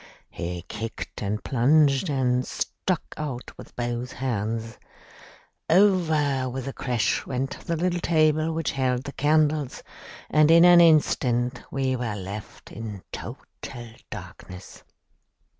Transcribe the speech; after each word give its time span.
He 0.31 0.63
kicked 0.63 1.21
and 1.21 1.43
plunged 1.43 2.09
and 2.09 2.43
struck 2.43 3.13
out 3.17 3.55
with 3.55 3.75
both 3.75 4.13
hands. 4.13 4.79
Over 5.69 6.49
with 6.49 6.67
a 6.67 6.73
crash 6.73 7.27
went 7.27 7.59
the 7.67 7.75
little 7.75 7.99
table 7.99 8.51
which 8.51 8.71
held 8.71 9.03
the 9.03 9.11
candles, 9.11 9.83
and 10.27 10.49
in 10.49 10.65
an 10.65 10.81
instant 10.81 11.61
we 11.69 11.95
were 11.95 12.15
left 12.15 12.71
in 12.71 13.03
total 13.11 13.45
darkness. 14.09 14.81